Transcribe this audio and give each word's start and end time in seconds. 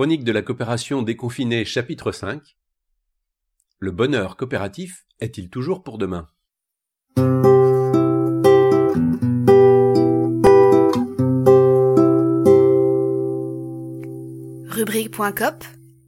Chronique 0.00 0.24
de 0.24 0.32
la 0.32 0.40
coopération 0.40 1.02
déconfinée 1.02 1.66
chapitre 1.66 2.10
5 2.10 2.56
Le 3.80 3.90
bonheur 3.90 4.38
coopératif 4.38 5.04
est-il 5.18 5.50
toujours 5.50 5.82
pour 5.82 5.98
demain? 5.98 6.26
Rubrique.cop 14.70 15.64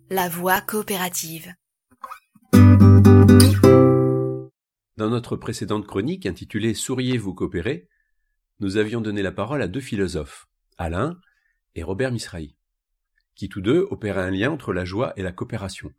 La 0.08 0.30
voie 0.30 0.62
coopérative. 0.62 1.52
Dans 4.96 5.10
notre 5.10 5.36
précédente 5.36 5.86
chronique 5.86 6.24
intitulée 6.24 6.72
Souriez-vous 6.72 7.34
coopérer 7.34 7.90
nous 8.58 8.78
avions 8.78 9.02
donné 9.02 9.20
la 9.20 9.32
parole 9.32 9.60
à 9.60 9.68
deux 9.68 9.82
philosophes, 9.82 10.48
Alain 10.78 11.20
et 11.74 11.82
Robert 11.82 12.10
Misrahi 12.10 12.56
qui 13.34 13.48
tous 13.48 13.60
deux 13.60 13.86
opéraient 13.90 14.22
un 14.22 14.30
lien 14.30 14.50
entre 14.50 14.72
la 14.72 14.84
joie 14.84 15.12
et 15.16 15.22
la 15.22 15.32
coopération. 15.32 15.92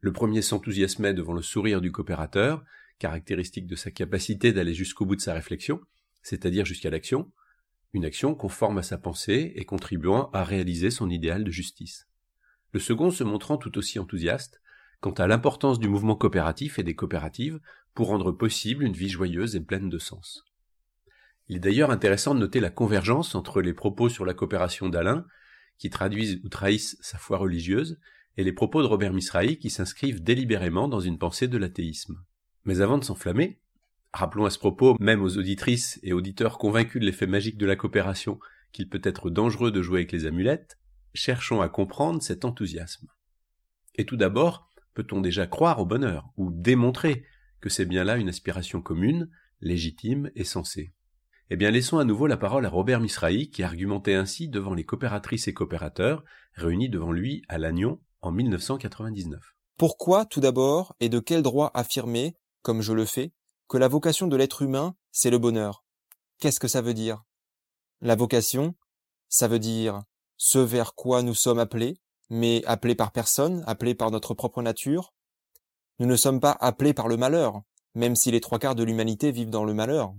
Le 0.00 0.12
premier 0.12 0.42
s'enthousiasmait 0.42 1.14
devant 1.14 1.32
le 1.32 1.42
sourire 1.42 1.80
du 1.80 1.92
coopérateur, 1.92 2.64
caractéristique 2.98 3.66
de 3.66 3.76
sa 3.76 3.90
capacité 3.90 4.52
d'aller 4.52 4.74
jusqu'au 4.74 5.06
bout 5.06 5.16
de 5.16 5.20
sa 5.20 5.34
réflexion, 5.34 5.80
c'est-à-dire 6.22 6.64
jusqu'à 6.64 6.90
l'action, 6.90 7.30
une 7.92 8.04
action 8.04 8.34
conforme 8.34 8.78
à 8.78 8.82
sa 8.82 8.98
pensée 8.98 9.52
et 9.54 9.64
contribuant 9.64 10.30
à 10.32 10.44
réaliser 10.44 10.90
son 10.90 11.08
idéal 11.10 11.44
de 11.44 11.50
justice. 11.50 12.08
Le 12.72 12.80
second 12.80 13.10
se 13.10 13.22
montrant 13.24 13.56
tout 13.56 13.78
aussi 13.78 13.98
enthousiaste 13.98 14.60
quant 15.00 15.12
à 15.12 15.26
l'importance 15.26 15.78
du 15.78 15.88
mouvement 15.88 16.16
coopératif 16.16 16.78
et 16.78 16.82
des 16.82 16.94
coopératives 16.94 17.60
pour 17.94 18.08
rendre 18.08 18.32
possible 18.32 18.84
une 18.84 18.94
vie 18.94 19.10
joyeuse 19.10 19.54
et 19.54 19.60
pleine 19.60 19.90
de 19.90 19.98
sens. 19.98 20.44
Il 21.48 21.56
est 21.56 21.60
d'ailleurs 21.60 21.90
intéressant 21.90 22.34
de 22.34 22.40
noter 22.40 22.58
la 22.58 22.70
convergence 22.70 23.34
entre 23.34 23.60
les 23.60 23.74
propos 23.74 24.08
sur 24.08 24.24
la 24.24 24.34
coopération 24.34 24.88
d'Alain 24.88 25.26
qui 25.78 25.90
traduisent 25.90 26.40
ou 26.44 26.48
trahissent 26.48 26.96
sa 27.00 27.18
foi 27.18 27.38
religieuse, 27.38 27.98
et 28.36 28.44
les 28.44 28.52
propos 28.52 28.82
de 28.82 28.86
Robert 28.86 29.12
Misrahi 29.12 29.58
qui 29.58 29.70
s'inscrivent 29.70 30.22
délibérément 30.22 30.88
dans 30.88 31.00
une 31.00 31.18
pensée 31.18 31.48
de 31.48 31.58
l'athéisme. 31.58 32.20
Mais 32.64 32.80
avant 32.80 32.98
de 32.98 33.04
s'enflammer, 33.04 33.60
rappelons 34.12 34.44
à 34.44 34.50
ce 34.50 34.58
propos, 34.58 34.96
même 34.98 35.22
aux 35.22 35.38
auditrices 35.38 36.00
et 36.02 36.12
auditeurs 36.12 36.58
convaincus 36.58 37.00
de 37.00 37.06
l'effet 37.06 37.26
magique 37.26 37.58
de 37.58 37.66
la 37.66 37.76
coopération, 37.76 38.38
qu'il 38.72 38.88
peut 38.88 39.00
être 39.04 39.30
dangereux 39.30 39.70
de 39.70 39.82
jouer 39.82 40.00
avec 40.00 40.12
les 40.12 40.26
amulettes, 40.26 40.78
cherchons 41.14 41.60
à 41.60 41.68
comprendre 41.68 42.22
cet 42.22 42.44
enthousiasme. 42.44 43.06
Et 43.94 44.04
tout 44.04 44.16
d'abord, 44.16 44.68
peut-on 44.94 45.20
déjà 45.20 45.46
croire 45.46 45.78
au 45.78 45.86
bonheur, 45.86 46.32
ou 46.36 46.50
démontrer 46.50 47.24
que 47.60 47.68
c'est 47.68 47.86
bien 47.86 48.04
là 48.04 48.16
une 48.16 48.28
aspiration 48.28 48.82
commune, 48.82 49.30
légitime 49.60 50.30
et 50.34 50.44
sensée? 50.44 50.92
Eh 51.54 51.56
bien, 51.56 51.70
laissons 51.70 51.98
à 51.98 52.04
nouveau 52.04 52.26
la 52.26 52.36
parole 52.36 52.66
à 52.66 52.68
Robert 52.68 52.98
Misrahi, 52.98 53.48
qui 53.48 53.62
argumentait 53.62 54.14
ainsi 54.14 54.48
devant 54.48 54.74
les 54.74 54.82
coopératrices 54.82 55.46
et 55.46 55.54
coopérateurs 55.54 56.24
réunis 56.54 56.88
devant 56.88 57.12
lui 57.12 57.44
à 57.48 57.58
Lannion 57.58 58.00
en 58.22 58.32
1999. 58.32 59.40
Pourquoi, 59.78 60.24
tout 60.24 60.40
d'abord, 60.40 60.96
et 60.98 61.08
de 61.08 61.20
quel 61.20 61.42
droit 61.42 61.70
affirmer, 61.72 62.36
comme 62.62 62.80
je 62.82 62.92
le 62.92 63.04
fais, 63.04 63.32
que 63.68 63.78
la 63.78 63.86
vocation 63.86 64.26
de 64.26 64.34
l'être 64.34 64.62
humain, 64.62 64.96
c'est 65.12 65.30
le 65.30 65.38
bonheur? 65.38 65.84
Qu'est-ce 66.40 66.58
que 66.58 66.66
ça 66.66 66.82
veut 66.82 66.92
dire? 66.92 67.22
La 68.00 68.16
vocation, 68.16 68.74
ça 69.28 69.46
veut 69.46 69.60
dire 69.60 70.02
ce 70.36 70.58
vers 70.58 70.96
quoi 70.96 71.22
nous 71.22 71.36
sommes 71.36 71.60
appelés, 71.60 72.00
mais 72.30 72.64
appelés 72.64 72.96
par 72.96 73.12
personne, 73.12 73.62
appelés 73.68 73.94
par 73.94 74.10
notre 74.10 74.34
propre 74.34 74.60
nature? 74.60 75.14
Nous 76.00 76.06
ne 76.06 76.16
sommes 76.16 76.40
pas 76.40 76.56
appelés 76.58 76.94
par 76.94 77.06
le 77.06 77.16
malheur, 77.16 77.62
même 77.94 78.16
si 78.16 78.32
les 78.32 78.40
trois 78.40 78.58
quarts 78.58 78.74
de 78.74 78.82
l'humanité 78.82 79.30
vivent 79.30 79.50
dans 79.50 79.64
le 79.64 79.72
malheur. 79.72 80.14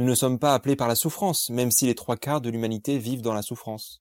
Nous 0.00 0.06
ne 0.06 0.14
sommes 0.14 0.38
pas 0.38 0.54
appelés 0.54 0.76
par 0.76 0.88
la 0.88 0.94
souffrance, 0.94 1.50
même 1.50 1.70
si 1.70 1.84
les 1.84 1.94
trois 1.94 2.16
quarts 2.16 2.40
de 2.40 2.48
l'humanité 2.48 2.96
vivent 2.96 3.20
dans 3.20 3.34
la 3.34 3.42
souffrance. 3.42 4.00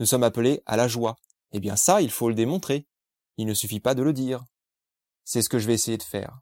Nous 0.00 0.06
sommes 0.06 0.22
appelés 0.22 0.62
à 0.64 0.78
la 0.78 0.88
joie. 0.88 1.16
Eh 1.52 1.60
bien 1.60 1.76
ça, 1.76 2.00
il 2.00 2.10
faut 2.10 2.30
le 2.30 2.34
démontrer. 2.34 2.86
Il 3.36 3.44
ne 3.44 3.52
suffit 3.52 3.78
pas 3.78 3.94
de 3.94 4.02
le 4.02 4.14
dire. 4.14 4.46
C'est 5.24 5.42
ce 5.42 5.50
que 5.50 5.58
je 5.58 5.66
vais 5.66 5.74
essayer 5.74 5.98
de 5.98 6.02
faire. 6.02 6.40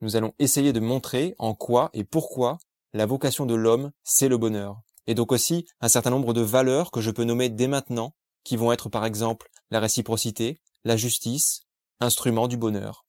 Nous 0.00 0.16
allons 0.16 0.34
essayer 0.40 0.72
de 0.72 0.80
montrer 0.80 1.36
en 1.38 1.54
quoi 1.54 1.90
et 1.92 2.02
pourquoi 2.02 2.58
la 2.92 3.06
vocation 3.06 3.46
de 3.46 3.54
l'homme, 3.54 3.92
c'est 4.02 4.28
le 4.28 4.36
bonheur. 4.36 4.80
Et 5.06 5.14
donc 5.14 5.30
aussi 5.30 5.64
un 5.80 5.88
certain 5.88 6.10
nombre 6.10 6.34
de 6.34 6.40
valeurs 6.40 6.90
que 6.90 7.00
je 7.00 7.12
peux 7.12 7.22
nommer 7.22 7.50
dès 7.50 7.68
maintenant, 7.68 8.16
qui 8.42 8.56
vont 8.56 8.72
être 8.72 8.88
par 8.88 9.04
exemple 9.04 9.48
la 9.70 9.78
réciprocité, 9.78 10.60
la 10.82 10.96
justice, 10.96 11.60
instrument 12.00 12.48
du 12.48 12.56
bonheur. 12.56 13.06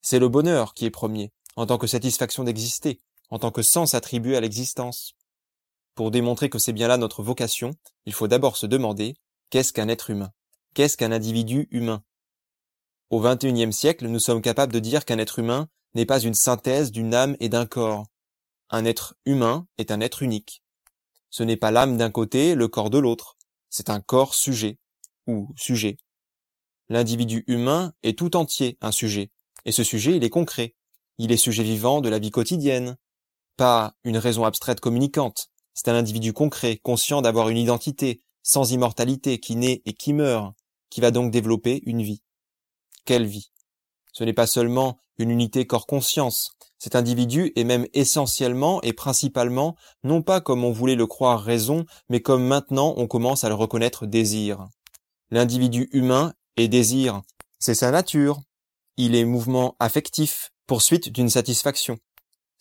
C'est 0.00 0.20
le 0.20 0.28
bonheur 0.28 0.74
qui 0.74 0.84
est 0.84 0.90
premier, 0.90 1.32
en 1.56 1.66
tant 1.66 1.76
que 1.76 1.88
satisfaction 1.88 2.44
d'exister, 2.44 3.00
en 3.30 3.38
tant 3.38 3.50
que 3.50 3.62
sens 3.62 3.94
attribué 3.94 4.36
à 4.36 4.40
l'existence. 4.40 5.14
Pour 5.94 6.10
démontrer 6.10 6.50
que 6.50 6.58
c'est 6.58 6.72
bien 6.72 6.88
là 6.88 6.96
notre 6.96 7.22
vocation, 7.22 7.74
il 8.06 8.12
faut 8.12 8.28
d'abord 8.28 8.56
se 8.56 8.66
demander 8.66 9.16
qu'est-ce 9.50 9.72
qu'un 9.72 9.88
être 9.88 10.10
humain? 10.10 10.32
Qu'est-ce 10.74 10.96
qu'un 10.96 11.12
individu 11.12 11.68
humain? 11.70 12.04
Au 13.10 13.20
XXIe 13.20 13.72
siècle, 13.72 14.06
nous 14.06 14.20
sommes 14.20 14.42
capables 14.42 14.72
de 14.72 14.78
dire 14.78 15.04
qu'un 15.04 15.18
être 15.18 15.38
humain 15.40 15.68
n'est 15.94 16.06
pas 16.06 16.20
une 16.20 16.34
synthèse 16.34 16.92
d'une 16.92 17.14
âme 17.14 17.36
et 17.40 17.48
d'un 17.48 17.66
corps. 17.66 18.06
Un 18.70 18.84
être 18.84 19.16
humain 19.24 19.66
est 19.78 19.90
un 19.90 20.00
être 20.00 20.22
unique. 20.22 20.62
Ce 21.30 21.42
n'est 21.42 21.56
pas 21.56 21.72
l'âme 21.72 21.96
d'un 21.96 22.10
côté, 22.10 22.54
le 22.54 22.68
corps 22.68 22.90
de 22.90 22.98
l'autre. 22.98 23.36
C'est 23.68 23.90
un 23.90 24.00
corps 24.00 24.34
sujet, 24.34 24.78
ou 25.26 25.52
sujet. 25.56 25.96
L'individu 26.88 27.44
humain 27.46 27.92
est 28.02 28.18
tout 28.18 28.36
entier 28.36 28.78
un 28.80 28.92
sujet, 28.92 29.30
et 29.64 29.72
ce 29.72 29.84
sujet 29.84 30.16
il 30.16 30.24
est 30.24 30.30
concret. 30.30 30.74
Il 31.18 31.32
est 31.32 31.36
sujet 31.36 31.62
vivant 31.62 32.00
de 32.00 32.08
la 32.08 32.18
vie 32.18 32.30
quotidienne, 32.30 32.96
pas 33.60 33.92
une 34.04 34.16
raison 34.16 34.46
abstraite 34.46 34.80
communicante. 34.80 35.50
C'est 35.74 35.88
un 35.88 35.94
individu 35.94 36.32
concret, 36.32 36.78
conscient 36.78 37.20
d'avoir 37.20 37.50
une 37.50 37.58
identité, 37.58 38.22
sans 38.42 38.72
immortalité, 38.72 39.38
qui 39.38 39.54
naît 39.54 39.82
et 39.84 39.92
qui 39.92 40.14
meurt, 40.14 40.54
qui 40.88 41.02
va 41.02 41.10
donc 41.10 41.30
développer 41.30 41.82
une 41.84 42.00
vie. 42.00 42.22
Quelle 43.04 43.26
vie? 43.26 43.50
Ce 44.14 44.24
n'est 44.24 44.32
pas 44.32 44.46
seulement 44.46 44.96
une 45.18 45.30
unité 45.30 45.66
corps-conscience. 45.66 46.52
Cet 46.78 46.96
individu 46.96 47.52
est 47.54 47.64
même 47.64 47.86
essentiellement 47.92 48.80
et 48.80 48.94
principalement, 48.94 49.76
non 50.04 50.22
pas 50.22 50.40
comme 50.40 50.64
on 50.64 50.72
voulait 50.72 50.94
le 50.94 51.06
croire 51.06 51.42
raison, 51.42 51.84
mais 52.08 52.22
comme 52.22 52.46
maintenant 52.46 52.94
on 52.96 53.06
commence 53.06 53.44
à 53.44 53.50
le 53.50 53.54
reconnaître 53.54 54.06
désir. 54.06 54.68
L'individu 55.30 55.90
humain 55.92 56.32
est 56.56 56.68
désir. 56.68 57.20
C'est 57.58 57.74
sa 57.74 57.90
nature. 57.90 58.40
Il 58.96 59.14
est 59.14 59.26
mouvement 59.26 59.76
affectif, 59.80 60.50
poursuite 60.66 61.10
d'une 61.12 61.28
satisfaction. 61.28 61.98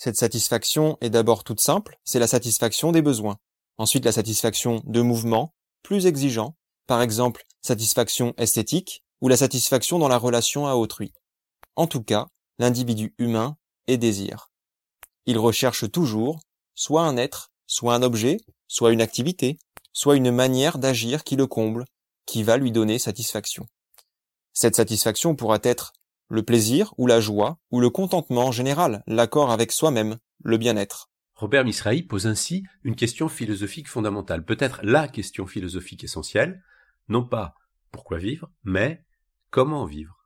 Cette 0.02 0.16
satisfaction 0.16 0.98
est 1.02 1.10
d'abord 1.10 1.44
toute 1.44 1.60
simple, 1.60 2.00
c'est 2.06 2.20
la 2.20 2.28
satisfaction 2.28 2.94
des 2.94 3.02
besoins. 3.02 3.38
Ensuite, 3.78 4.06
la 4.06 4.14
satisfaction 4.14 4.82
de 4.86 5.02
mouvements, 5.02 5.54
plus 5.84 6.06
exigeants, 6.06 6.56
par 6.88 7.02
exemple 7.02 7.46
satisfaction 7.62 8.34
esthétique 8.38 9.04
ou 9.20 9.28
la 9.28 9.36
satisfaction 9.36 10.00
dans 10.00 10.08
la 10.08 10.18
relation 10.18 10.68
à 10.68 10.76
autrui. 10.76 11.12
En 11.76 11.86
tout 11.86 12.02
cas, 12.02 12.28
l'individu 12.60 13.14
humain 13.18 13.58
est 13.88 13.98
désir. 13.98 14.50
Il 15.26 15.38
recherche 15.38 15.92
toujours 15.92 16.40
soit 16.76 17.04
un 17.04 17.18
être, 17.18 17.52
soit 17.68 17.94
un 17.94 18.02
objet, 18.02 18.38
soit 18.70 18.94
une 18.94 19.02
activité, 19.02 19.60
soit 19.92 20.16
une 20.16 20.32
manière 20.32 20.78
d'agir 20.78 21.26
qui 21.26 21.36
le 21.36 21.46
comble, 21.46 21.84
qui 22.26 22.44
va 22.44 22.56
lui 22.56 22.72
donner 22.72 23.00
satisfaction. 23.00 23.68
Cette 24.54 24.78
satisfaction 24.78 25.36
pourra 25.36 25.60
être 25.64 25.92
le 26.30 26.44
plaisir 26.44 26.94
ou 26.98 27.08
la 27.08 27.20
joie 27.20 27.60
ou 27.72 27.82
le 27.82 27.90
contentement 27.90 28.46
en 28.46 28.52
général, 28.52 29.04
l'accord 29.08 29.52
avec 29.52 29.72
soi-même, 29.72 30.18
le 30.44 30.58
bien-être. 30.58 31.10
Robert 31.36 31.66
Misrahi 31.66 32.04
pose 32.04 32.28
ainsi 32.28 32.64
une 32.84 32.96
question 32.96 33.30
philosophique 33.30 33.88
fondamentale, 33.88 34.46
peut-être 34.46 34.80
la 34.84 35.08
question 35.08 35.48
philosophique 35.48 36.04
essentielle, 36.04 36.64
non 37.08 37.26
pas 37.26 37.56
pourquoi 37.92 38.18
vivre, 38.18 38.52
mais 38.64 39.06
comment 39.50 39.86
vivre, 39.86 40.24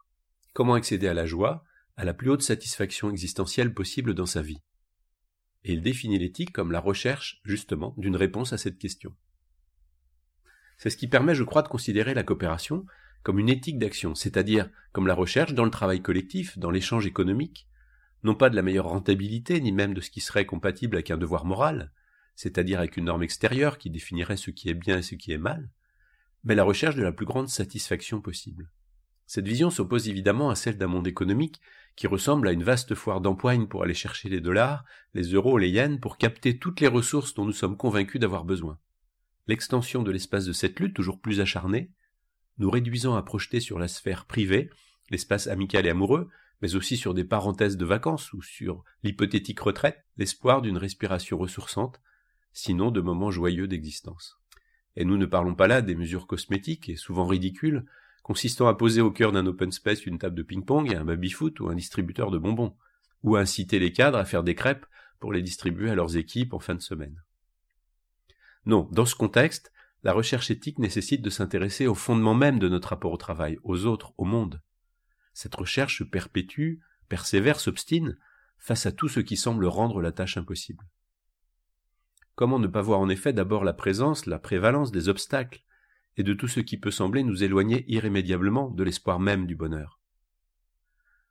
comment 0.53 0.74
accéder 0.74 1.08
à 1.08 1.14
la 1.14 1.25
joie, 1.25 1.64
à 1.96 2.03
la 2.03 2.14
plus 2.14 2.29
haute 2.29 2.41
satisfaction 2.41 3.09
existentielle 3.09 3.73
possible 3.73 4.14
dans 4.14 4.26
sa 4.26 4.41
vie. 4.41 4.61
Et 5.64 5.73
il 5.73 5.82
définit 5.82 6.20
l'éthique 6.20 6.52
comme 6.52 6.72
la 6.72 6.79
recherche, 6.79 7.40
justement, 7.46 7.94
d'une 7.97 8.17
réponse 8.17 8.52
à 8.52 8.58
cette 8.58 8.78
question. 8.78 9.16
C'est 10.78 10.90
ce 10.90 10.97
qui 10.97 11.08
permet, 11.08 11.35
je 11.35 11.44
crois, 11.44 11.61
de 11.61 11.70
considérer 11.70 12.14
la 12.14 12.23
coopération 12.23 12.85
comme 13.23 13.40
une 13.40 13.49
éthique 13.49 13.79
d'action, 13.79 14.16
c'est-à-dire 14.16 14.70
comme 14.91 15.08
la 15.08 15.16
recherche 15.16 15.53
dans 15.53 15.66
le 15.66 15.72
travail 15.72 16.02
collectif, 16.02 16.58
dans 16.58 16.72
l'échange 16.72 17.08
économique, 17.08 17.67
non 18.23 18.35
pas 18.35 18.49
de 18.49 18.55
la 18.55 18.61
meilleure 18.61 18.87
rentabilité, 18.87 19.59
ni 19.59 19.72
même 19.72 19.93
de 19.93 20.02
ce 20.02 20.11
qui 20.11 20.22
serait 20.22 20.46
compatible 20.46 20.96
avec 20.96 21.11
un 21.11 21.17
devoir 21.17 21.46
moral, 21.46 21.91
c'est-à-dire 22.35 22.79
avec 22.79 22.97
une 22.97 23.05
norme 23.05 23.23
extérieure 23.23 23.78
qui 23.78 23.90
définirait 23.90 24.37
ce 24.37 24.52
qui 24.52 24.70
est 24.70 24.73
bien 24.73 24.99
et 24.99 25.02
ce 25.02 25.16
qui 25.16 25.31
est 25.31 25.37
mal, 25.37 25.70
mais 26.43 26.55
la 26.55 26.64
recherche 26.64 26.96
de 26.96 27.03
la 27.03 27.11
plus 27.11 27.25
grande 27.25 27.49
satisfaction 27.49 28.22
possible. 28.22 28.70
Cette 29.26 29.47
vision 29.47 29.69
s'oppose 29.69 30.09
évidemment 30.09 30.49
à 30.49 30.55
celle 30.55 30.78
d'un 30.78 30.87
monde 30.87 31.08
économique 31.08 31.61
qui 31.96 32.08
ressemble 32.08 32.47
à 32.47 32.52
une 32.52 32.64
vaste 32.64 32.96
foire 32.96 33.22
d'empoigne 33.22 33.67
pour 33.67 33.84
aller 33.84 33.93
chercher 33.93 34.28
les 34.29 34.41
dollars, 34.41 34.84
les 35.14 35.23
euros, 35.23 35.58
les 35.58 35.69
yens, 35.69 35.99
pour 35.99 36.17
capter 36.17 36.58
toutes 36.58 36.81
les 36.81 36.87
ressources 36.87 37.34
dont 37.34 37.46
nous 37.46 37.53
sommes 37.53 37.78
convaincus 37.78 38.19
d'avoir 38.19 38.43
besoin. 38.43 38.79
L'extension 39.47 40.03
de 40.03 40.11
l'espace 40.11 40.46
de 40.46 40.53
cette 40.53 40.79
lutte 40.79 40.96
toujours 40.96 41.22
plus 41.22 41.40
acharnée 41.40 41.91
nous 42.58 42.70
réduisant 42.70 43.16
à 43.16 43.23
projeter 43.23 43.59
sur 43.59 43.79
la 43.79 43.88
sphère 43.88 44.26
privée, 44.26 44.70
l'espace 45.09 45.47
amical 45.47 45.85
et 45.85 45.90
amoureux, 45.90 46.29
mais 46.61 46.76
aussi 46.76 46.96
sur 46.96 47.14
des 47.14 47.26
parenthèses 47.26 47.78
de 47.78 47.85
vacances 47.85 48.32
ou 48.34 48.41
sur 48.41 48.84
l'hypothétique 49.03 49.59
retraite, 49.59 50.05
l'espoir 50.17 50.61
d'une 50.61 50.78
respiration 50.78 51.38
ressourçante, 51.38 52.00
sinon 52.53 52.91
de 52.91 53.02
moments 53.02 53.32
joyeux 53.32 53.67
d'existence. 53.67 54.40
Et 54.96 55.05
nous 55.05 55.17
ne 55.17 55.26
parlons 55.26 55.55
pas 55.55 55.67
là 55.67 55.82
des 55.82 55.96
mesures 55.96 56.28
cosmétiques 56.28 56.88
et 56.88 56.96
souvent 56.96 57.26
ridicules, 57.26 57.85
consistant 58.22 58.67
à 58.67 58.76
poser 58.76 59.02
au 59.02 59.11
cœur 59.11 59.32
d'un 59.32 59.46
open 59.46 59.72
space 59.72 60.05
une 60.05 60.20
table 60.20 60.35
de 60.35 60.44
ping-pong 60.44 60.90
et 60.90 60.96
un 60.96 61.03
baby-foot 61.03 61.59
ou 61.59 61.67
un 61.67 61.76
distributeur 61.76 62.32
de 62.32 62.38
bonbons, 62.38 62.76
ou 63.23 63.35
à 63.35 63.41
inciter 63.41 63.79
les 63.79 63.91
cadres 63.91 64.17
à 64.17 64.26
faire 64.26 64.44
des 64.44 64.55
crêpes 64.55 64.85
pour 65.20 65.34
les 65.34 65.41
distribuer 65.41 65.90
à 65.90 65.96
leurs 65.96 66.16
équipes 66.16 66.53
en 66.53 66.59
fin 66.59 66.76
de 66.76 66.82
semaine. 66.82 67.22
Non, 68.66 68.88
dans 68.91 69.05
ce 69.05 69.16
contexte, 69.16 69.72
la 70.03 70.11
recherche 70.11 70.52
éthique 70.52 70.79
nécessite 70.79 71.22
de 71.22 71.29
s'intéresser 71.29 71.88
au 71.88 71.96
fondement 71.96 72.35
même 72.35 72.59
de 72.59 72.67
notre 72.67 72.90
rapport 72.90 73.14
au 73.14 73.17
travail, 73.17 73.58
aux 73.64 73.85
autres, 73.85 74.14
au 74.17 74.26
monde. 74.26 74.61
Cette 75.34 75.55
recherche 75.55 76.03
perpétue, 76.03 76.79
persévère, 77.08 77.59
s'obstine 77.59 78.17
face 78.58 78.85
à 78.85 78.91
tout 78.91 79.08
ce 79.08 79.22
qui 79.22 79.38
semble 79.38 79.66
rendre 79.66 80.02
la 80.02 80.11
tâche 80.11 80.38
impossible. 80.38 80.85
Comment 82.35 82.59
ne 82.59 82.67
pas 82.67 82.82
voir 82.82 83.00
en 83.00 83.09
effet 83.09 83.32
d'abord 83.32 83.64
la 83.64 83.73
présence, 83.73 84.26
la 84.26 84.40
prévalence 84.40 84.91
des 84.91 85.08
obstacles, 85.08 85.64
et 86.17 86.23
de 86.23 86.34
tout 86.34 86.47
ce 86.47 86.59
qui 86.59 86.78
peut 86.78 86.91
sembler 86.91 87.23
nous 87.23 87.44
éloigner 87.44 87.85
irrémédiablement 87.88 88.70
de 88.70 88.84
l'espoir 88.84 89.20
même 89.20 89.47
du 89.47 89.55
bonheur? 89.55 90.00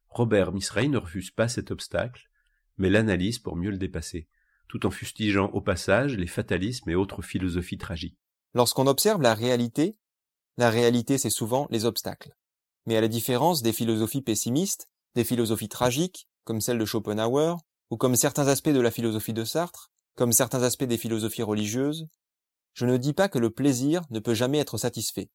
Robert 0.08 0.52
Misraï 0.52 0.88
ne 0.88 0.98
refuse 0.98 1.30
pas 1.30 1.48
cet 1.48 1.70
obstacle, 1.70 2.30
mais 2.78 2.90
l'analyse 2.90 3.38
pour 3.38 3.56
mieux 3.56 3.70
le 3.70 3.78
dépasser, 3.78 4.28
tout 4.68 4.86
en 4.86 4.90
fustigeant 4.90 5.48
au 5.50 5.60
passage 5.60 6.16
les 6.16 6.26
fatalismes 6.26 6.90
et 6.90 6.94
autres 6.94 7.22
philosophies 7.22 7.78
tragiques. 7.78 8.21
Lorsqu'on 8.54 8.86
observe 8.86 9.22
la 9.22 9.34
réalité, 9.34 9.96
la 10.56 10.70
réalité 10.70 11.18
c'est 11.18 11.30
souvent 11.30 11.66
les 11.70 11.84
obstacles. 11.84 12.34
Mais 12.86 12.96
à 12.96 13.00
la 13.00 13.08
différence 13.08 13.62
des 13.62 13.72
philosophies 13.72 14.22
pessimistes, 14.22 14.88
des 15.14 15.24
philosophies 15.24 15.68
tragiques, 15.68 16.28
comme 16.44 16.60
celle 16.60 16.78
de 16.78 16.84
Schopenhauer, 16.84 17.56
ou 17.90 17.96
comme 17.96 18.16
certains 18.16 18.48
aspects 18.48 18.70
de 18.70 18.80
la 18.80 18.90
philosophie 18.90 19.32
de 19.32 19.44
Sartre, 19.44 19.90
comme 20.16 20.32
certains 20.32 20.62
aspects 20.62 20.84
des 20.84 20.98
philosophies 20.98 21.42
religieuses, 21.42 22.06
je 22.74 22.86
ne 22.86 22.96
dis 22.96 23.12
pas 23.12 23.28
que 23.28 23.38
le 23.38 23.50
plaisir 23.50 24.02
ne 24.10 24.18
peut 24.18 24.34
jamais 24.34 24.58
être 24.58 24.78
satisfait. 24.78 25.30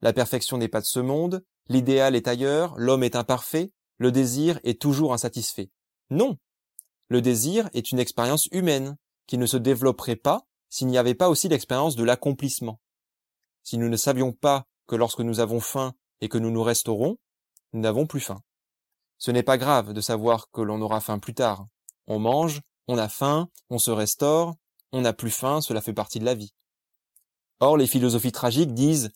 La 0.00 0.12
perfection 0.12 0.56
n'est 0.56 0.68
pas 0.68 0.80
de 0.80 0.86
ce 0.86 1.00
monde, 1.00 1.44
l'idéal 1.68 2.16
est 2.16 2.28
ailleurs, 2.28 2.74
l'homme 2.78 3.02
est 3.02 3.16
imparfait, 3.16 3.72
le 3.98 4.12
désir 4.12 4.58
est 4.64 4.80
toujours 4.80 5.12
insatisfait. 5.12 5.70
Non. 6.10 6.38
Le 7.08 7.20
désir 7.20 7.68
est 7.74 7.92
une 7.92 7.98
expérience 7.98 8.46
humaine, 8.52 8.96
qui 9.26 9.36
ne 9.36 9.46
se 9.46 9.56
développerait 9.56 10.16
pas 10.16 10.46
s'il 10.70 10.86
n'y 10.86 10.98
avait 10.98 11.14
pas 11.14 11.28
aussi 11.28 11.48
l'expérience 11.48 11.96
de 11.96 12.04
l'accomplissement. 12.04 12.80
Si 13.62 13.76
nous 13.76 13.88
ne 13.88 13.96
savions 13.96 14.32
pas 14.32 14.64
que 14.86 14.96
lorsque 14.96 15.20
nous 15.20 15.40
avons 15.40 15.60
faim 15.60 15.92
et 16.20 16.28
que 16.28 16.38
nous 16.38 16.50
nous 16.50 16.62
restaurons, 16.62 17.18
nous 17.72 17.80
n'avons 17.80 18.06
plus 18.06 18.20
faim. 18.20 18.42
Ce 19.18 19.30
n'est 19.30 19.42
pas 19.42 19.58
grave 19.58 19.92
de 19.92 20.00
savoir 20.00 20.50
que 20.50 20.62
l'on 20.62 20.80
aura 20.80 21.00
faim 21.00 21.18
plus 21.18 21.34
tard. 21.34 21.66
On 22.06 22.18
mange, 22.18 22.62
on 22.88 22.96
a 22.96 23.08
faim, 23.08 23.48
on 23.68 23.78
se 23.78 23.90
restaure, 23.90 24.54
on 24.92 25.02
n'a 25.02 25.12
plus 25.12 25.30
faim, 25.30 25.60
cela 25.60 25.80
fait 25.82 25.92
partie 25.92 26.18
de 26.18 26.24
la 26.24 26.34
vie. 26.34 26.54
Or, 27.60 27.76
les 27.76 27.86
philosophies 27.86 28.32
tragiques 28.32 28.72
disent 28.72 29.10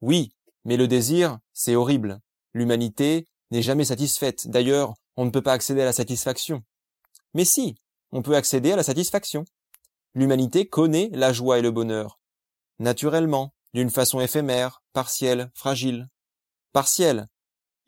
oui, 0.00 0.34
mais 0.64 0.76
le 0.76 0.88
désir, 0.88 1.38
c'est 1.52 1.76
horrible. 1.76 2.20
L'humanité 2.52 3.26
n'est 3.50 3.62
jamais 3.62 3.84
satisfaite. 3.84 4.48
D'ailleurs, 4.48 4.94
on 5.16 5.24
ne 5.24 5.30
peut 5.30 5.42
pas 5.42 5.52
accéder 5.52 5.82
à 5.82 5.86
la 5.86 5.92
satisfaction. 5.92 6.62
Mais 7.34 7.44
si, 7.44 7.76
on 8.12 8.22
peut 8.22 8.36
accéder 8.36 8.72
à 8.72 8.76
la 8.76 8.82
satisfaction. 8.82 9.44
L'humanité 10.14 10.66
connaît 10.66 11.10
la 11.12 11.32
joie 11.32 11.58
et 11.58 11.62
le 11.62 11.72
bonheur. 11.72 12.20
Naturellement, 12.78 13.52
d'une 13.72 13.90
façon 13.90 14.20
éphémère, 14.20 14.82
partielle, 14.92 15.50
fragile. 15.54 16.08
Partielle. 16.72 17.26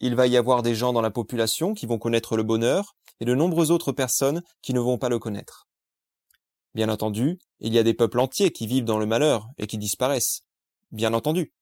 Il 0.01 0.17
va 0.17 0.27
y 0.27 0.37
avoir 0.37 0.63
des 0.63 0.75
gens 0.75 0.93
dans 0.93 1.01
la 1.01 1.11
population 1.11 1.73
qui 1.73 1.87
vont 1.87 1.99
connaître 1.99 2.37
le 2.37 2.43
bonheur 2.43 2.97
et 3.21 3.25
de 3.25 3.35
nombreuses 3.35 3.71
autres 3.71 3.93
personnes 3.93 4.43
qui 4.61 4.75
ne 4.75 4.81
vont 4.81 4.99
pas 4.99 5.09
le 5.09 5.19
connaître. 5.19 5.69
Bien 6.75 6.89
entendu, 6.89 7.39
il 7.61 7.73
y 7.73 7.79
a 7.79 7.83
des 7.83 7.95
peuples 7.95 8.21
entiers 8.21 8.51
qui 8.51 8.67
vivent 8.67 8.85
dans 8.85 8.99
le 8.99 9.07
malheur 9.07 9.49
et 9.57 9.67
qui 9.67 9.79
disparaissent. 9.79 10.43
Bien 10.91 11.15
entendu. 11.15 11.53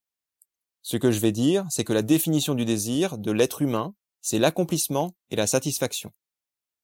Ce 0.83 0.97
que 0.97 1.11
je 1.11 1.21
vais 1.21 1.33
dire, 1.33 1.67
c'est 1.71 1.85
que 1.85 1.93
la 1.93 2.03
définition 2.03 2.55
du 2.55 2.65
désir 2.65 3.17
de 3.19 3.31
l'être 3.31 3.63
humain, 3.63 3.95
c'est 4.23 4.39
l'accomplissement 4.39 5.15
et 5.31 5.37
la 5.37 5.47
satisfaction. 5.47 6.13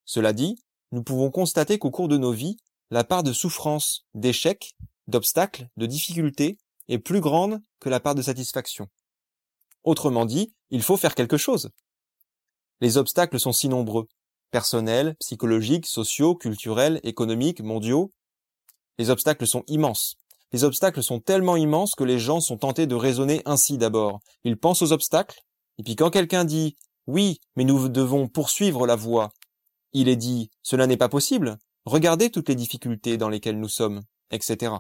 Cela 0.05 0.33
dit, 0.33 0.63
nous 0.93 1.03
pouvons 1.03 1.31
constater 1.31 1.79
qu'au 1.79 1.91
cours 1.91 2.09
de 2.09 2.19
nos 2.19 2.33
vies, 2.33 2.59
la 2.91 3.05
part 3.05 3.23
de 3.23 3.33
souffrance, 3.33 4.05
d'échec, 4.15 4.75
d'obstacles, 5.07 5.69
de 5.77 5.87
difficultés 5.87 6.59
est 6.89 6.99
plus 6.99 7.21
grande 7.21 7.61
que 7.79 7.89
la 7.89 8.01
part 8.01 8.15
de 8.15 8.23
satisfaction. 8.23 8.89
Autrement 9.85 10.27
dit, 10.27 10.53
il 10.71 10.83
faut 10.83 10.97
faire 10.97 11.15
quelque 11.15 11.37
chose. 11.37 11.71
Les 12.81 12.97
obstacles 12.97 13.39
sont 13.39 13.53
si 13.53 13.69
nombreux, 13.69 14.09
personnels, 14.51 15.17
psychologiques, 15.21 15.87
sociaux, 15.87 16.35
culturels, 16.35 17.01
économiques, 17.03 17.61
mondiaux. 17.61 18.11
Les 18.99 19.11
obstacles 19.11 19.47
sont 19.47 19.63
immenses. 19.69 20.17
Les 20.53 20.65
obstacles 20.65 21.03
sont 21.03 21.21
tellement 21.21 21.57
immenses 21.57 21.95
que 21.95 22.05
les 22.05 22.19
gens 22.19 22.41
sont 22.41 22.59
tentés 22.59 22.87
de 22.87 22.97
raisonner 22.97 23.43
ainsi 23.45 23.79
d'abord. 23.79 24.21
Ils 24.43 24.59
pensent 24.59 24.83
aux 24.83 24.93
obstacles, 24.93 25.41
et 25.79 25.85
puis 25.85 25.95
quand 25.95 26.11
quelqu'un 26.11 26.45
dit 26.45 26.77
oui, 27.07 27.39
mais 27.57 27.65
nous 27.65 27.89
devons 27.89 28.29
poursuivre 28.29 28.87
la 28.87 28.97
voie, 28.97 29.31
il 29.93 30.09
est 30.09 30.17
dit 30.17 30.51
cela 30.63 30.87
n'est 30.87 30.97
pas 30.97 31.09
possible, 31.09 31.59
regardez 31.91 32.31
toutes 32.31 32.49
les 32.49 32.55
difficultés 32.55 33.17
dans 33.17 33.29
lesquelles 33.29 33.59
nous 33.59 33.69
sommes, 33.69 34.01
etc. 34.31 34.75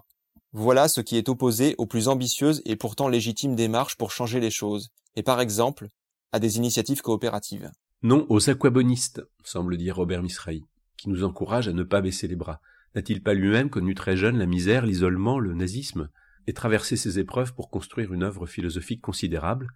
Voilà 0.52 0.88
ce 0.88 1.00
qui 1.00 1.16
est 1.16 1.28
opposé 1.28 1.74
aux 1.76 1.86
plus 1.86 2.08
ambitieuses 2.08 2.62
et 2.64 2.76
pourtant 2.76 3.08
légitimes 3.08 3.56
démarches 3.56 3.96
pour 3.96 4.12
changer 4.12 4.40
les 4.40 4.50
choses, 4.50 4.90
et 5.16 5.22
par 5.22 5.40
exemple, 5.40 5.88
à 6.32 6.38
des 6.38 6.56
initiatives 6.56 7.02
coopératives. 7.02 7.70
Non 8.02 8.26
aux 8.28 8.48
aquabonistes, 8.48 9.22
semble 9.42 9.76
dire 9.76 9.96
Robert 9.96 10.22
Misraï, 10.22 10.64
qui 10.96 11.08
nous 11.08 11.24
encourage 11.24 11.68
à 11.68 11.72
ne 11.72 11.82
pas 11.82 12.00
baisser 12.00 12.28
les 12.28 12.36
bras. 12.36 12.60
N'a-t-il 12.94 13.22
pas 13.22 13.34
lui-même 13.34 13.70
connu 13.70 13.94
très 13.94 14.16
jeune 14.16 14.38
la 14.38 14.46
misère, 14.46 14.86
l'isolement, 14.86 15.38
le 15.38 15.52
nazisme, 15.52 16.08
et 16.46 16.52
traversé 16.52 16.96
ces 16.96 17.18
épreuves 17.18 17.54
pour 17.54 17.70
construire 17.70 18.12
une 18.12 18.22
œuvre 18.22 18.46
philosophique 18.46 19.00
considérable, 19.00 19.68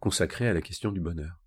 consacrée 0.00 0.48
à 0.48 0.54
la 0.54 0.62
question 0.62 0.92
du 0.92 1.00
bonheur? 1.00 1.38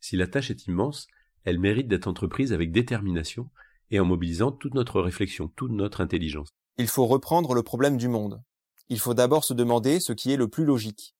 Si 0.00 0.16
la 0.16 0.26
tâche 0.26 0.50
est 0.50 0.66
immense, 0.66 1.08
elle 1.44 1.58
mérite 1.58 1.88
d'être 1.88 2.06
entreprise 2.06 2.52
avec 2.52 2.70
détermination 2.70 3.48
et 3.90 4.00
en 4.00 4.04
mobilisant 4.04 4.52
toute 4.52 4.74
notre 4.74 5.00
réflexion, 5.00 5.48
toute 5.56 5.72
notre 5.72 6.00
intelligence. 6.00 6.48
Il 6.78 6.88
faut 6.88 7.06
reprendre 7.06 7.54
le 7.54 7.62
problème 7.62 7.96
du 7.96 8.08
monde. 8.08 8.42
Il 8.88 8.98
faut 8.98 9.14
d'abord 9.14 9.44
se 9.44 9.54
demander 9.54 10.00
ce 10.00 10.12
qui 10.12 10.32
est 10.32 10.36
le 10.36 10.48
plus 10.48 10.64
logique, 10.64 11.14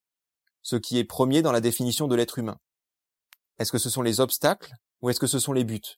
ce 0.62 0.76
qui 0.76 0.98
est 0.98 1.04
premier 1.04 1.42
dans 1.42 1.52
la 1.52 1.60
définition 1.60 2.08
de 2.08 2.16
l'être 2.16 2.38
humain. 2.38 2.58
Est-ce 3.58 3.72
que 3.72 3.78
ce 3.78 3.90
sont 3.90 4.02
les 4.02 4.20
obstacles 4.20 4.74
ou 5.02 5.10
est-ce 5.10 5.20
que 5.20 5.26
ce 5.26 5.38
sont 5.38 5.52
les 5.52 5.64
buts? 5.64 5.96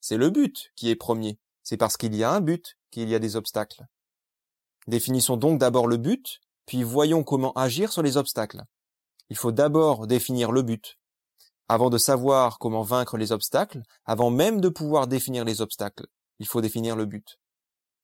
C'est 0.00 0.16
le 0.16 0.30
but 0.30 0.70
qui 0.76 0.90
est 0.90 0.96
premier. 0.96 1.38
C'est 1.62 1.76
parce 1.76 1.96
qu'il 1.96 2.14
y 2.14 2.22
a 2.22 2.30
un 2.30 2.40
but 2.40 2.76
qu'il 2.90 3.08
y 3.08 3.14
a 3.14 3.18
des 3.18 3.36
obstacles. 3.36 3.84
Définissons 4.86 5.36
donc 5.36 5.58
d'abord 5.58 5.86
le 5.86 5.96
but, 5.96 6.40
puis 6.66 6.82
voyons 6.82 7.24
comment 7.24 7.52
agir 7.54 7.92
sur 7.92 8.02
les 8.02 8.16
obstacles. 8.16 8.62
Il 9.30 9.36
faut 9.36 9.52
d'abord 9.52 10.06
définir 10.06 10.52
le 10.52 10.62
but. 10.62 10.98
Avant 11.68 11.88
de 11.88 11.98
savoir 11.98 12.58
comment 12.58 12.82
vaincre 12.82 13.16
les 13.16 13.32
obstacles, 13.32 13.82
avant 14.04 14.30
même 14.30 14.60
de 14.60 14.68
pouvoir 14.68 15.06
définir 15.06 15.44
les 15.44 15.62
obstacles, 15.62 16.06
il 16.38 16.46
faut 16.46 16.60
définir 16.60 16.94
le 16.94 17.06
but. 17.06 17.38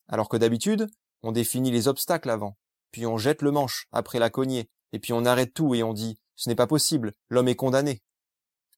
Alors 0.09 0.29
que 0.29 0.37
d'habitude, 0.37 0.87
on 1.23 1.33
définit 1.33 1.71
les 1.71 1.87
obstacles 1.87 2.31
avant, 2.31 2.57
puis 2.91 3.07
on 3.07 3.19
jette 3.19 3.43
le 3.43 3.51
manche 3.51 3.87
après 3.93 4.19
la 4.19 4.31
cognée, 4.31 4.71
et 4.93 4.99
puis 4.99 5.13
on 5.13 5.25
arrête 5.25 5.53
tout 5.53 5.75
et 5.75 5.83
on 5.83 5.93
dit 5.93 6.19
ce 6.37 6.49
n'est 6.49 6.55
pas 6.55 6.67
possible, 6.67 7.13
l'homme 7.29 7.49
est 7.49 7.55
condamné. 7.55 8.03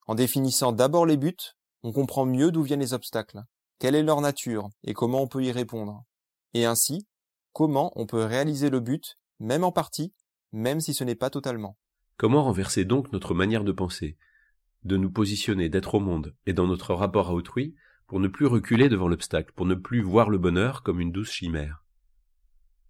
En 0.09 0.17
définissant 0.17 0.73
d'abord 0.73 1.07
les 1.07 1.17
buts, 1.17 1.55
on 1.85 1.93
comprend 1.93 2.27
mieux 2.27 2.51
d'où 2.51 2.63
viennent 2.63 2.81
les 2.81 2.93
obstacles, 2.93 3.45
quelle 3.79 3.95
est 3.95 4.03
leur 4.03 4.21
nature 4.21 4.69
et 4.83 4.95
comment 4.95 5.23
on 5.23 5.29
peut 5.29 5.45
y 5.45 5.53
répondre. 5.53 6.03
Et 6.55 6.65
ainsi, 6.65 7.07
comment 7.53 7.93
on 7.95 8.07
peut 8.07 8.25
réaliser 8.25 8.69
le 8.69 8.81
but, 8.81 9.17
même 9.39 9.63
en 9.63 9.71
partie, 9.71 10.13
même 10.51 10.81
si 10.81 10.93
ce 10.93 11.05
n'est 11.05 11.15
pas 11.15 11.31
totalement. 11.31 11.77
Comment 12.17 12.43
renverser 12.43 12.85
donc 12.85 13.13
notre 13.13 13.33
manière 13.33 13.63
de 13.63 13.73
penser, 13.73 14.17
de 14.85 14.97
nous 14.97 15.11
positionner, 15.11 15.69
d'être 15.69 15.95
au 15.95 16.01
monde 16.01 16.35
et 16.47 16.53
dans 16.53 16.67
notre 16.67 16.95
rapport 16.95 17.29
à 17.29 17.35
autrui, 17.35 17.75
pour 18.07 18.21
ne 18.21 18.29
plus 18.29 18.47
reculer 18.47 18.89
devant 18.89 19.09
l'obstacle, 19.09 19.53
pour 19.55 19.67
ne 19.67 19.75
plus 19.75 20.03
voir 20.03 20.29
le 20.29 20.39
bonheur 20.39 20.83
comme 20.83 21.01
une 21.01 21.13
douce 21.13 21.33
chimère. 21.33 21.83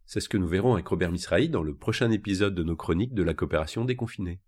C'est 0.04 0.20
ce 0.20 0.28
que 0.28 0.36
nous 0.36 0.48
verrons 0.48 0.74
avec 0.74 0.88
Robert 0.88 1.12
Misrahi 1.12 1.48
dans 1.48 1.62
le 1.62 1.74
prochain 1.74 2.10
épisode 2.10 2.54
de 2.54 2.62
nos 2.62 2.76
chroniques 2.76 3.14
de 3.14 3.22
la 3.22 3.34
coopération 3.34 3.84
déconfinée. 3.84 4.40